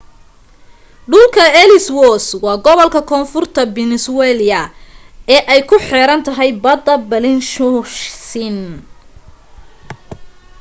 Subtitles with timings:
[1.11, 4.61] dhulka ellswoth waa gobolka koonfurta peninsuala
[5.35, 8.57] ee ay ku xeerantahay badda bellingshausen